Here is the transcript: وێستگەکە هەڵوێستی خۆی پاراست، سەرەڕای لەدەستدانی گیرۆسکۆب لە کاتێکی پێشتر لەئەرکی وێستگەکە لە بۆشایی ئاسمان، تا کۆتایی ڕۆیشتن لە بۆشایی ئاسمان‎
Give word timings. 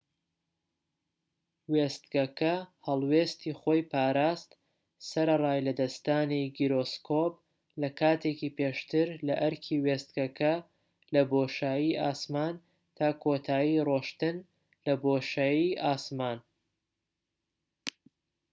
وێستگەکە 1.73 2.55
هەڵوێستی 2.87 3.57
خۆی 3.61 3.81
پاراست، 3.91 4.51
سەرەڕای 5.09 5.65
لەدەستدانی 5.67 6.45
گیرۆسکۆب 6.57 7.33
لە 7.81 7.89
کاتێکی 7.99 8.53
پێشتر 8.57 9.07
لەئەرکی 9.27 9.81
وێستگەکە 9.85 10.53
لە 11.13 11.21
بۆشایی 11.31 11.99
ئاسمان، 12.01 12.55
تا 12.97 13.07
کۆتایی 13.23 13.83
ڕۆیشتن 13.87 14.35
لە 14.85 14.93
بۆشایی 15.03 15.77
ئاسمان‎ 15.83 16.39